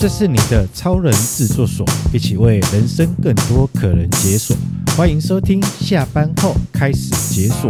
[0.00, 4.56] 这是你的超人制作所，一起为人生更多可能解锁。
[4.96, 7.68] 欢迎收听，下班后开始解锁。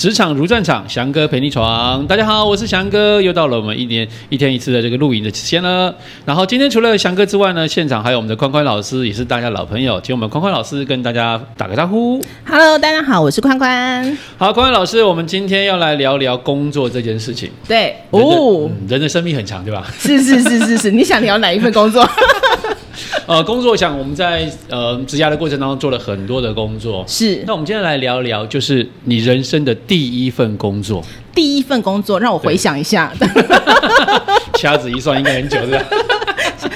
[0.00, 2.06] 职场如战场，翔哥陪你闯。
[2.06, 5.94] 大家好，我是翔哥，又到了我们一年一天一次的这个录影的时间了。
[6.24, 12.18] 然后今天除了翔哥之外呢，现场还有我们的宽宽老师，也是大家老朋友，请我们宽宽老师跟大家打个招呼。
[12.46, 14.16] Hello，大家好，我是宽宽。
[14.38, 17.50] 好，宽宽老师，我们今天要来聊聊工作这件事情。
[17.68, 19.86] 对，哦、嗯，人的生命很长，对吧？
[19.98, 22.02] 是是是是是，你想聊哪一份工作？
[23.26, 27.42] 呃，工作想我们在呃职涯的过程当中做了很多的工作，是。
[27.46, 31.04] 那我们今天来聊聊，就是你人生的第一份工作。
[31.34, 33.12] 第一份工作，让我回想一下。
[34.58, 35.84] 掐指一算，应该很久，是吧？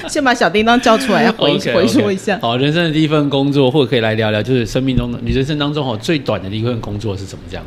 [0.07, 1.73] 先把小叮当叫出来，要回 okay, okay.
[1.75, 2.39] 回说一下。
[2.41, 7.63] 好，人生的第一份工作，或者可以来聊聊，就是生命中的你人生当中哦最短的第一份工作是怎么这样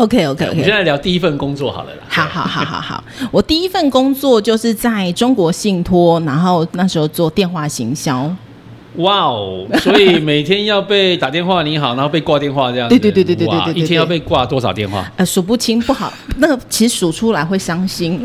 [0.00, 0.48] ？OK OK，, okay.
[0.48, 2.02] 我们现在聊第一份工作好了啦。
[2.08, 8.30] 好好好好好， 我第一份工作就是在中国信托，然后那时候做电话行销。
[8.96, 12.98] 哇哦，所以每天要被打电话你好，然后被挂电话这样子。
[12.98, 15.08] 对对对对对对对，一天要被挂多少电话？
[15.16, 16.12] 呃，数不清，不好。
[16.38, 18.20] 那个其实数出来会伤心，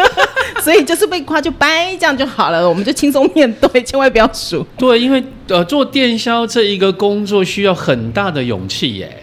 [0.62, 4.64] 所以就是被夸就掰，这样就好了，我们就轻松面对，千万不要数。
[4.76, 9.21] 对，因为呃，做电销这一个工作需要很大的勇气耶。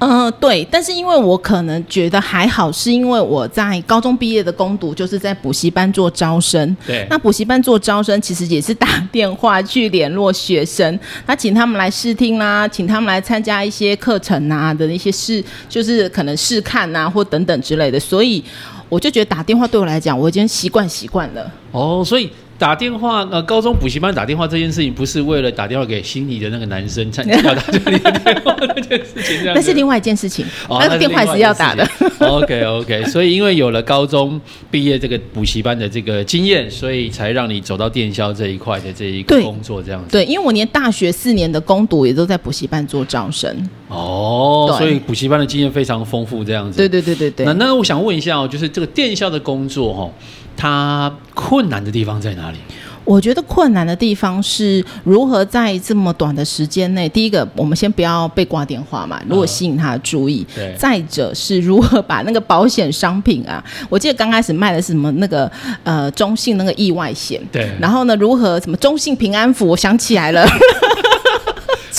[0.00, 6.76] 嗯、呃，对，但是因为我可能觉得还好，是因为我在高中毕业的攻读就是在补习班做招生。
[6.86, 18.42] 对，那补习班做招生其实也是打 电话去联络学生，他请他们来试听啦、啊，请他们来参加一些课程啊的那些试，就是可能试看啊或等等之类的，所以
[18.88, 21.52] 我就觉得打电话对我来讲，我已经习惯习惯了。
[21.72, 22.30] 哦，所以。
[22.60, 30.44] 打电话呃，高中补习班打电话这件事情，不是为了打电话给心仪的那个男生 才 打这里的电话那件事情，那是另外一件事情。
[30.68, 31.88] 哦，那个电话是要打的。
[32.18, 34.38] OK OK，所以因为有了高中
[34.70, 40.10] 毕业这个补习班的这个经验，所以才让你走到电销这一块的这一个工作这样子。
[40.10, 43.50] 对，因为我连大学四年的攻读也都在补习班做招生。
[43.88, 46.76] 哦，所以补习班的经验非常丰富这样子。
[46.76, 47.46] 对对对对对。
[47.46, 50.12] 那那我想问一下哦，就是这个电销的工作哈、哦。
[50.60, 52.58] 它困难的地方在哪里？
[53.02, 65.50] 我觉得困难的地方是如何在这么短的时间内，第一个，我们先不要被挂电话嘛，如果吸引他的注意；呃、对，再者是如何把那个保险商品啊， 我记得刚开始卖的是什么那个
[65.82, 70.46] 呃中信那个意外险，对，然后呢，如何什么中信平安符，我想起来了。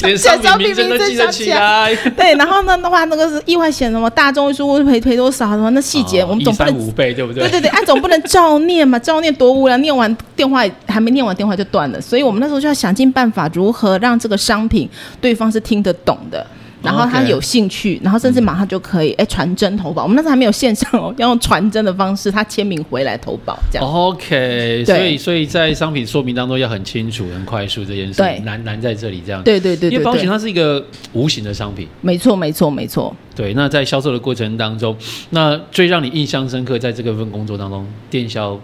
[0.03, 7.43] 连商品名称都记得起来， 对，然后呢的话，那个是意外险什么大众说赔赔多少什么那细节，我们总不能五倍对不对？
[7.43, 16.45] 对对对，按总不能照念嘛，照念多无聊，念完电话还没念完电话就断了，所以我们那时候就要想尽办法，如何让这个商品对方是听得懂的。
[16.81, 20.03] 然后他有兴趣然后甚至马上就可以哎传真投保。
[20.03, 23.87] 我们那时候还没有线上哦，要用传真的方式，他签名回来投保这样。
[23.87, 29.43] OK，所以所以在商品说明当中要很清楚、很快速这件事，对，难难在这里这样。
[29.43, 30.83] 对对对，对，因为保险它是一个
[31.13, 31.87] 无形的商品。
[32.01, 33.15] 没错没错没错。
[33.35, 34.95] 对，那在销售的过程当中，
[35.29, 38.59] 那最让你印象深刻，在这个份工作当中，电销。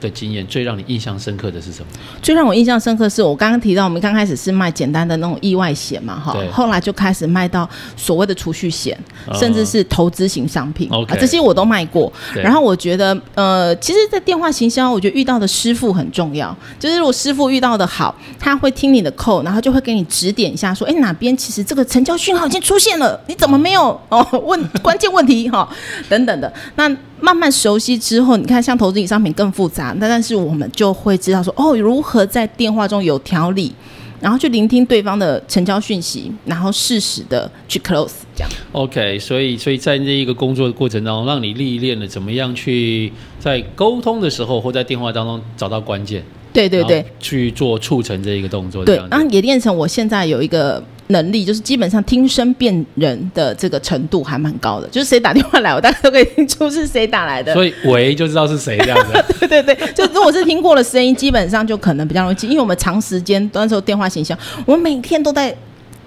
[0.00, 1.86] 的经验最让你印象深刻的是什么？
[2.22, 8.98] 最让我印象深刻是我刚刚提到，我们刚开始是卖简单的那种意外险嘛，哈，后来就开始卖到所谓的储蓄险，
[9.34, 12.12] 甚至是投资型商品，uh, okay, 啊，这些我都卖过。
[12.34, 16.56] 然后我觉得，呃，其实，在电话行销，我觉得遇到的师傅很重要。
[16.78, 24.26] 就是如果师傅遇到的好，他会听你的 call，然后就会给你指点一下，说，哎，哪边其实这个成交讯号已经出现了，你怎么没有哦？
[24.44, 25.68] 问关键问题哈，
[26.08, 26.52] 等等的。
[26.76, 26.88] 那
[27.20, 33.72] 慢慢熟悉之后，你看像投资型商品更复杂，那但是我们就会知道说哦，如何在电话中有条理，
[34.20, 38.50] 然后去聆听对方的成交讯息，然后适时的去 close 这样。
[38.72, 46.22] OK，所以所以在这一个工作的过程当中，让你历练了怎么样去在沟通的时候或在电话当中找到关键。
[46.52, 48.84] 对对对，去做促成这一个动作。
[48.84, 50.82] 对，然后也练成我现在有一个。
[51.10, 57.52] 能力就是基本上听声辨人的这个程度还蛮高的，就是谁打电话来，我大概都可以听出是谁打来的。
[57.52, 59.24] 所以喂就知道是谁这样子。
[59.46, 65.54] 对对对，就如果是听过了声音，基本上就可能比较容易记，因为我们长时间那时候电话形象，我们每天都在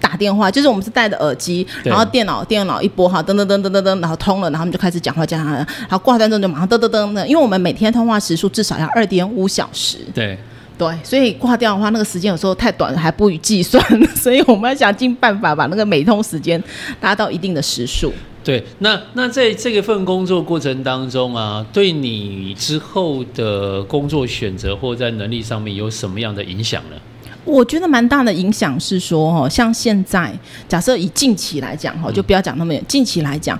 [0.00, 9.98] 打电话，就是我们是戴着耳机，然后电脑电脑一拨哈，噔噔噔噔噔噔，然后通了，然后我们就开始讲话讲，然后挂断之后就马上噔噔噔的，因为我们每天通话时数至少要二点五小时。
[10.14, 10.38] 对。
[10.76, 13.80] 对，所以挂掉的话，那个时间有时候太短了，还不予计算，
[14.16, 16.60] 所以我们要想尽办法把那个每通时间
[17.00, 18.12] 达到一定的时数。
[18.42, 26.96] 对，那那在这个份工作过程当中啊，对你之后的工作选择或在能力上面有什么样的影响呢？
[27.44, 30.36] 我觉得蛮大的影响是说，哦，像现在
[30.68, 33.56] 假设以近期来讲，哈，就不要讲那么远，近期来讲，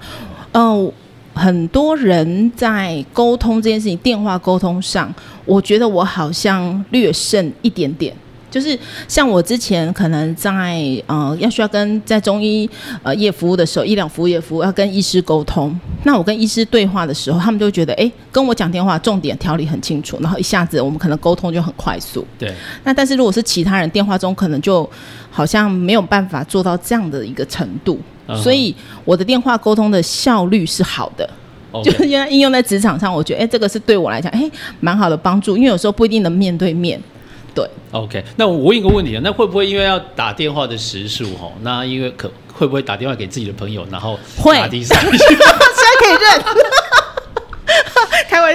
[0.53, 0.93] 嗯、呃。
[1.35, 5.13] 很多人在沟通这件事情，电话沟通上，
[5.45, 8.15] 我觉得我好像略胜一点点。
[8.51, 8.79] 就是
[9.09, 12.71] 像我之前可能在呃要需要跟在中医
[13.03, 22.25] 呃业服务的时候，医疗服务业服务要跟医师沟通，那我跟医师对话的时候，他们就觉得哎，跟我讲电话重点条理很清楚，然后一下子我们可能沟通就很快速。
[22.39, 22.55] 对。
[22.85, 24.89] 那但是如果是其他人电话中，可能就
[25.33, 28.75] 好像没有办法做到这样的一个程度，嗯、所以
[29.05, 31.29] 我的电话沟通的效率是好的。
[31.83, 34.49] 就是 应该应用在职场上，我觉得哎，这个是对我来讲哎
[34.79, 37.01] 蛮好的帮助，因为有时候不一定能面对面。
[37.53, 44.97] 对，OK，那我问一个问题啊，那会不会因为要打电话的时数哈，那因为可会不会打电话给自己的朋友，然后会打第三？
[45.05, 45.37] 会， 现在
[45.99, 46.53] 可以认，开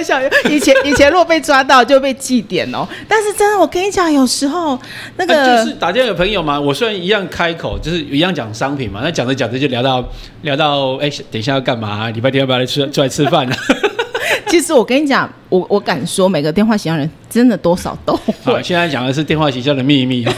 [0.00, 2.86] 玩笑，以前以前如果被抓到就被记点哦。
[3.06, 4.78] 但是真的，我跟你讲，有时候
[5.16, 10.02] 那个、啊、就是打电话给朋友嘛，我虽然一样开口，就是一样讲商品嘛，那讲着讲着就聊到
[10.42, 12.08] 聊到，哎，等一下要干嘛？
[12.10, 13.54] 礼拜天要不要来吃出来吃饭呢？
[14.48, 18.18] 其实我跟你讲，我我敢说，每个电话形象人真的多少都
[18.62, 20.24] 现在讲的是电话形象的秘密。
[20.24, 20.32] 那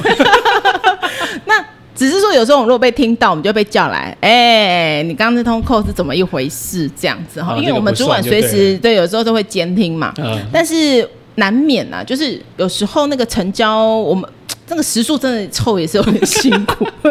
[2.03, 6.91] 只是说，有时候我们如果被听到，我们就被叫来，哎、欸，你刚刚那通 call 是怎么一回事？
[6.99, 10.13] 这样子哈，因为我们主管随时对，有时候都会监听嘛。
[10.19, 10.37] 嗯。
[10.53, 14.29] 但是难免呐、啊，就是有时候那个成交，我们
[14.67, 16.85] 这个时数真的凑也是有点辛苦。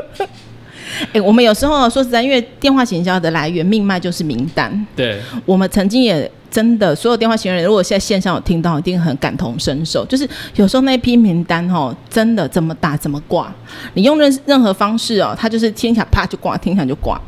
[1.03, 4.85] 哎、欸，我们有时候说实在，因为电话行销的来源命脉就是名单。
[4.93, 5.21] 对。
[5.45, 6.29] 我们曾经也。
[6.51, 10.05] 真的，所有电话行人，如果现在线上有听到，一定很感同身受。
[10.05, 13.51] 就是有时候那批名单哦，真的怎么打怎么挂，
[13.93, 17.19] 你用任任何方式哦，他就是听起来啪就挂，听起来就挂。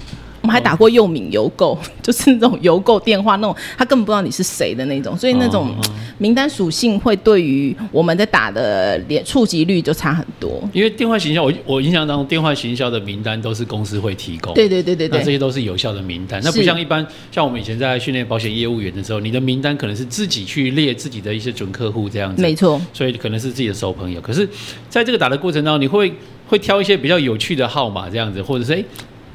[0.43, 5.73] 我们还打过诱敏邮购， 就是那种邮购电话那种，他根本不知道你是谁的那种，所以那种
[6.17, 10.61] 名单属性会对于我们在打的连触及率就差很多。
[10.73, 16.41] 因为电话行销，我我印象当中电话行销的名单都是公司会提供，对对对对对，那这些都是有效的名单。
[16.43, 24.19] 那不像一般像我们以前在训练保险业务员的时候，你的名单可能是自己去列自己的一些准客户这样子，没错，所以可能是自己的熟朋友。
[24.19, 24.45] 可是
[24.89, 26.13] 在这个打的过程当中，你会
[26.47, 28.83] 会挑一些比较有趣的号码这样子，或者是哎。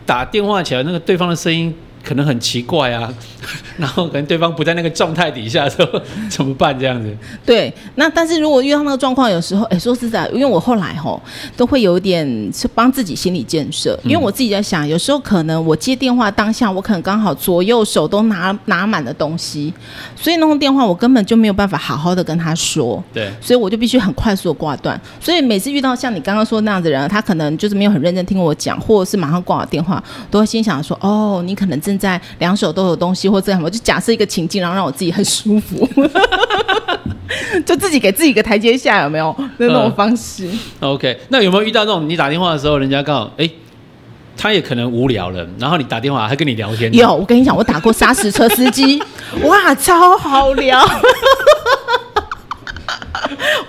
[0.09, 3.12] 打电话起来，那个对方的声音可能很奇怪啊，
[3.77, 6.79] 然后可能对方不在那个状态底下的时候 怎么办？
[6.79, 7.17] 这样子。
[7.45, 11.21] 对，那但是如果遇到那个状况，有时候，哎，说实在，因为我后来吼
[11.56, 19.73] 都会有点是帮自己心理建设，因为我自己在想，有时候可能我接电话当下，我可能刚好左右手都拿拿满了东西，
[20.17, 23.03] 所以那通电话我根本就没有办法好好的跟他说。
[23.12, 25.00] 对，所以我就必须很快速的挂断。
[25.21, 35.88] 所以每次遇到像你刚刚说那样子的人，他可能就是没有很认真听我讲，或者是马上挂我电话，都会心想说，哦，你可能正在两手都有东西，或这样，我就假设一个情境，然后让我自己很舒服，
[37.64, 43.49] 就自己给自己一个台阶下，有没有那种方式、嗯、？OK，那有没有遇到那种你打电话的时候，人家刚好哎，
[44.37, 46.93] 他也可能无聊了，然后你打电话还跟你聊天？
[46.94, 49.02] 有，我跟你讲，我打过砂石车司机，
[49.44, 50.87] 哇，超好聊。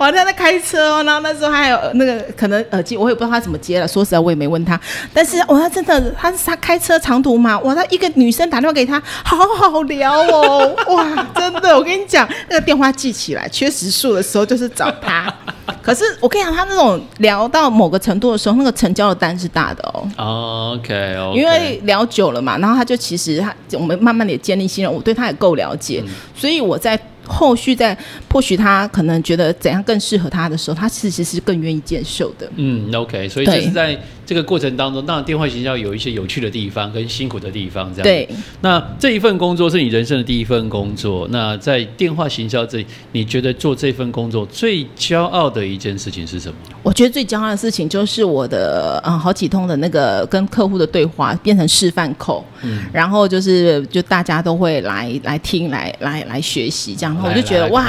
[0.00, 3.86] 我还在那开车哦，然后那时候还有那个可能耳机，我也不知道他怎么接了。
[3.86, 4.80] 说实在，我也没问他。
[5.12, 7.58] 但是，哇，他真的，他是他开车长途嘛？
[7.58, 10.74] 哇，他一个女生打电话给他，好好聊哦。
[10.88, 15.30] 哇，真的，我跟你讲，那个电话记起来，缺时数的时候就是找他。
[15.82, 20.08] 可是我跟你讲，他那种聊到某个程度的时候，那个成交的单是大的哦。
[20.16, 21.38] Oh, OK OK。
[21.38, 26.98] 因为聊久了嘛，然后他就其实他我们慢慢的也建立信任，我对他也够了解，嗯、所以我在。
[27.30, 27.96] 后续在
[28.30, 32.50] 或许他可能觉得怎样更适合他的时候，他其实是更愿意接受的。
[32.56, 33.98] 嗯，OK，所以这是在
[34.30, 38.04] 这个过程当中，当然电话行销有一些有趣的地方跟辛苦的地方，这样。
[38.04, 38.28] 对。
[38.60, 41.26] 那这一份工作是你人生的第一份工作。
[41.32, 46.54] 那在电话行销这里，你觉得做这份工作最骄傲的一件事情是什么？
[46.84, 57.16] 我觉得最骄傲的事情就是我的嗯好几通的那个跟客户的对话变成示范口，嗯，然后就是就大家都会来来听来来来学习这样。
[57.20, 57.82] 我就觉得哇，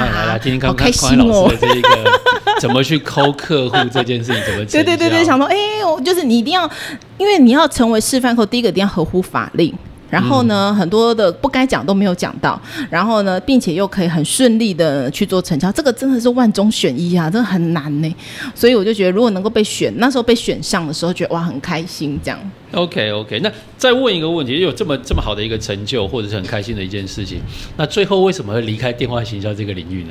[0.60, 1.48] 好开心哦！
[1.60, 2.20] 这一个
[2.60, 4.64] 怎么去抠客户这件事情怎么？
[4.66, 6.70] 对对对对，想说哎，我就是你一定要，
[7.18, 9.72] 因为你要成为示范后，第一个一定要合乎法令。
[10.10, 12.60] 然后呢，嗯、很多的不该讲都没有讲到，
[12.90, 18.16] 然后呢，并且又可以很顺利的去做成交，这个真的是万中选一啊，真的很难呢。
[18.54, 22.38] 所以我就觉得，如果能够被选，那时候被选上的时候，觉得哇，很开心这样。
[22.72, 27.40] OK OK，那再问一个问题，有这么这么好的一个成就，或者是很开心的一件事情，
[27.76, 30.10] 那最后为什么会离开电话行销这个领域呢？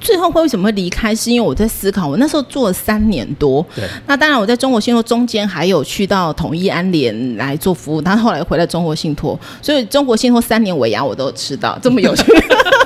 [0.00, 1.14] 最后会为什么会离开？
[1.14, 12.24] 是因为我在思考，我那时候做了三年多，对，那当然我在中国信托中间还有去到统一安联来做服务，但后来回来中国信托，所以中国信托三年尾牙我都吃到，这么有趣。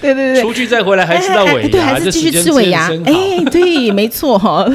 [0.00, 2.90] 对对对，出去再回来还吃到尾牙，对，还是继续吃尾牙。
[3.04, 4.66] 哎，对，没错哈。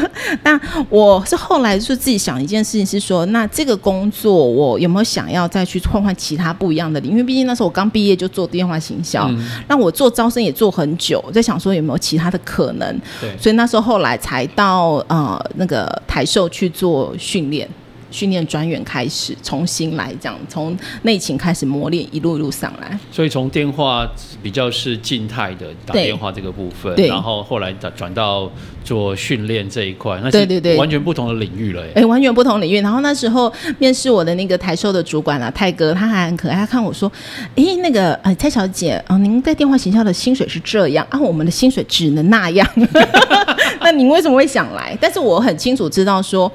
[0.44, 7.00] 那我是后来就自己想一件事情，是说，那这个工作我有没有想要再去换换其他不一样的？
[7.02, 9.30] 因为毕竟那时候我刚毕业就做电话行销，
[9.68, 13.02] 那我做招生也做很久，我在想说有没有其他的可能。
[13.20, 17.68] 对，所以那时候后来才到呃那个台寿去做训练。
[18.16, 22.98] 训练专员开始重新来讲，从内勤开始磨练，一路一路上来。
[23.12, 24.10] 所以从电话
[24.42, 28.50] 比较是静态的打电话这个部分，然后后来转转到
[28.86, 31.82] 做训练这一块，那对对对，完全不同的领域了。
[31.88, 32.80] 哎、欸，完全不同领域。
[32.80, 37.12] 然后那时候面试我的那个台售的主管啊，泰哥，他还很可爱，他看我说
[37.58, 42.66] ：“哎、欸，那个呃，蔡小姐啊、呃，您在电话行销的薪水是这样啊，我们的薪水只能那样。”
[43.86, 44.98] 那你为什么会想来？
[45.00, 46.52] 但是我很清楚知道说，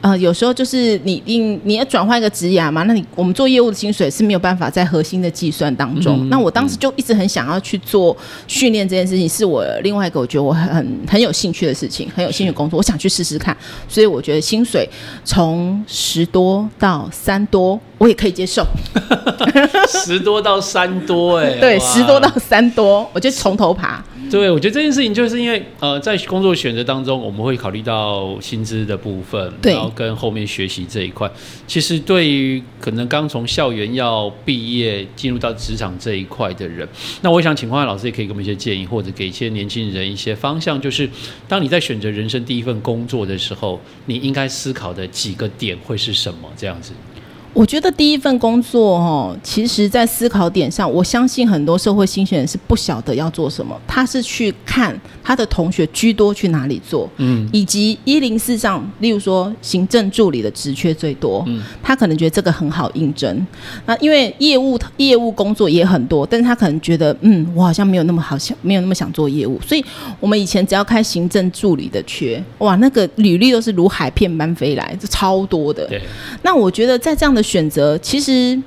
[0.00, 0.84] 呃，有时候就是。
[1.04, 2.82] 你你你要转换一个职涯嘛？
[2.84, 6.16] 那你我们做业务的薪水是没有办法在核心的计算当中。
[6.20, 13.56] 嗯、那我当时就一直很想要去做训练这件事情，是我另外一个我觉得我很很有兴趣的事情，很有兴趣的工作，我想去试试看。
[13.88, 14.88] 所以我觉得薪水
[15.24, 18.66] 从十多到三多，我也可以接受。
[19.88, 24.02] 十多到三多、欸，哎，对，十多到三多，我就从头爬。
[24.30, 31.30] 对，我觉得这件事情就是因为呃，在工作选择当中，我们会考虑到薪资的部分，然后跟后面学习这一块。
[31.66, 36.88] 其实对于可能刚从校园要毕业进入到职场这一块的人，
[37.22, 41.08] 那我想请匡汉老师也可以给我们一些建议，或者给一些年轻人一些方向，就是
[41.46, 46.50] 当你在选择人生第一份工作的时候，你应该思考的几个点会是什么？
[46.56, 46.92] 这样子。
[47.54, 53.80] 我觉得第一份工作哦，其实，在思考点上，我相信很多社会新鲜人是不晓得要做什么。
[53.86, 63.46] 他是去看他的同学居多去哪里做，嗯，以及一零四上，例如说行政助理的职缺最多，嗯，他可能觉得这个很好应征。
[63.86, 69.60] 那因为业务业务工作也很多，但是他可能觉得，嗯，我好像没有那么好想，没有那么想做业务。
[69.64, 69.84] 所以
[70.18, 75.86] 我们以前只要开行政助理的缺，哇，那个履历都是如海片般飞来，就超多的。
[75.86, 76.02] 对，
[76.42, 77.43] 那我觉得在这样的。
[77.44, 78.60] 选择其实，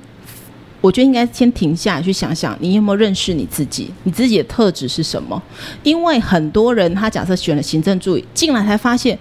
[0.80, 3.90] 我觉得应该先停下来去想想，你有没有认识你自己？
[4.04, 5.42] 你自己的特质是什么？
[5.82, 9.18] 因为很多人他假设选了行政助理进来，才发现。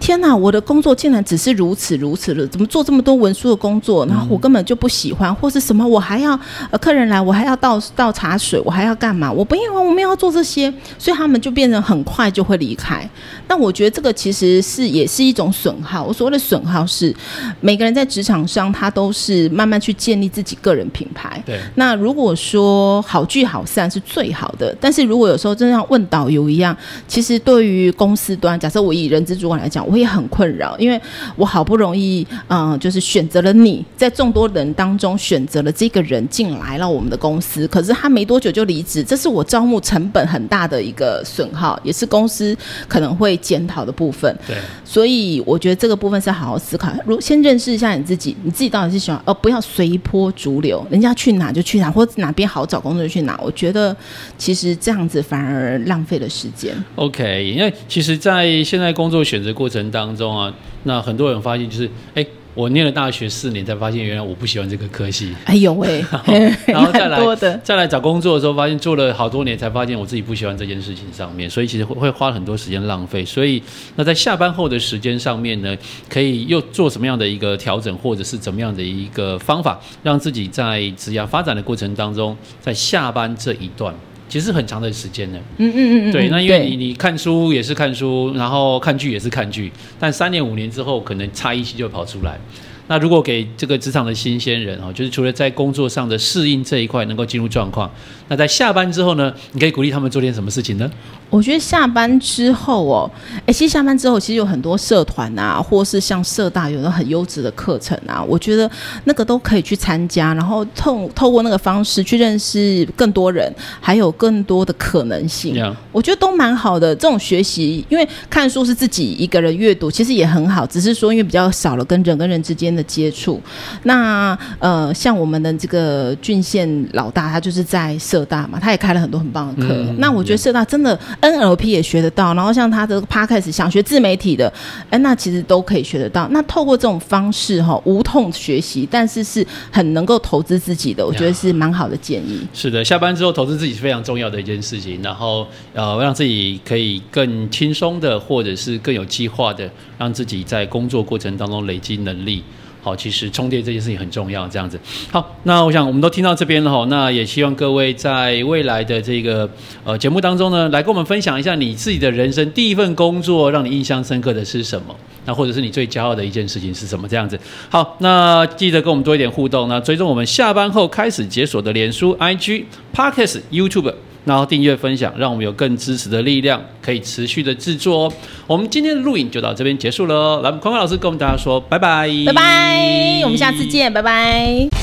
[0.00, 4.04] 天哪，我的工作竟然只是如此如此了，怎么做这么多文书的工作？
[4.06, 5.86] 然后我根本就不喜欢，或是什么？
[5.86, 6.32] 我还要
[6.70, 9.30] 呃客人来，我还要倒倒茶水，我还要干嘛？
[9.30, 13.08] 我不因为我们要做这些，所以他们就变成很快就会离开。
[13.46, 16.02] 那我觉得这个其实是也是一种损耗。
[16.02, 17.14] 我所谓的损耗是，
[17.60, 21.40] 每个人在职场上他都是慢慢去建立自己个人品牌。
[21.44, 21.60] 对。
[21.74, 26.74] 那如果说好聚好散是最好的，但是如果有时候真的像问导游一样，
[27.06, 29.86] 其实对于公司端，假设我以人资主管来讲。
[29.90, 31.00] 我也很困扰，因为
[31.34, 42.56] 我好不容易，嗯、呃，就是选择了你，在众多人当中选择了这个人进来了我们的公司，可是他没多久就离职，这是我招募成本很大的一个损耗，也是公司
[42.86, 44.32] 可能会检讨的部分。
[44.46, 53.36] 对，所以我觉得这个部分是好好思考，如先认识一下你自己，你自己到底是喜欢，而不要随波逐流，人家去哪就去哪，或者哪边好找工作就去哪。
[53.42, 53.96] 我觉得
[54.38, 56.72] 其实这样子反而浪费了时间。
[56.94, 59.79] OK，因为其实，在现在工作选择过程。
[59.88, 65.32] 当中啊，那很多人发现就是，哎，我念了大学四年，才发现原来我不喜欢这个科系。
[65.44, 66.04] 哎呦喂，
[66.66, 67.18] 然后再来
[67.62, 73.24] 再来找工作的时候，发现做了好多年，才发现我自己不喜欢这件事情上面，所以其实会会花很多时间浪费。
[73.24, 73.62] 所以
[73.94, 75.76] 那在下班后的时间上面呢，
[76.08, 83.94] 可以又做什么样的一个调整，或者是怎么样的一个方法，让自己在职业发展的过程当中，在下班这一段。
[84.30, 92.38] 其实很长的时间呢，嗯嗯嗯，对，那因为你你看书也是看书，然后看剧也是看剧，但三年五年之后，可能差异性就会跑出来。
[92.86, 97.90] 那如果给这个职场的新鲜人啊，就是除了在工作上的适应这一块能够进入状况，
[98.28, 100.90] 那在下班之后呢，你可以鼓励他们做点什么事情呢？
[101.30, 103.10] 我觉得下班之后哦，
[103.46, 108.70] 哎，其实下班之后其实有很多社团啊，或是像社大有的很优质的课程啊，我觉得
[109.04, 115.56] 那个都可以去参加，然后透透过那个方式去认识更多人，还有更多的可能性。
[115.92, 116.94] 我觉得都蛮好的。
[116.94, 122.84] 这种学习，因为看书是自己一个人阅读，其实也很好，只是说因为比较少了跟人跟人之间的。
[122.90, 123.40] 接触，
[123.84, 129.68] 那呃，像我们的这个郡县老大，他就是在社大嘛，他也开了很多很棒的课。
[129.70, 134.52] 嗯、那我觉得社大真的 NLP 也学得到，然后像他的 Podcast 想学自媒体的，
[134.88, 136.28] 哎，那其实都可以学得到。
[136.30, 142.40] 那透过这种方式哈，无痛学习，但是是很能够投资自己的，我觉得是蛮好的建议。
[142.52, 152.42] 是的，下班之后投资自己是非常重要的一件事情，然后呃，让自己可以更轻松的，或者是更有计划的，让自己在工作过程当中累积能力。
[152.82, 154.48] 好，其实充电这件事情很重要。
[154.48, 154.78] 这样子，
[155.10, 159.48] 好，那我想我们都听到这边了哈，那也希望各位在未来的这个
[159.84, 164.94] 呃节目当中呢，来跟我们分享一下你自己的人生第一份工作让你印象深刻的是什么？
[165.26, 167.06] 那或者是你最骄傲的一件事情是什么？
[167.06, 169.68] 这样子，好，那记得跟我们多一点互动。
[169.68, 173.94] 那追踪我们下班后开始解锁的脸书、IG、Podcast、YouTube。
[174.24, 178.12] 然后订阅分享，让我们有更支持的力量，可以持续的制作哦。
[178.46, 180.40] 我们今天的录影就到这边结束了。
[180.42, 184.79] 来，宽宽老师跟我们大家说拜拜，拜拜，我们下次见，拜拜。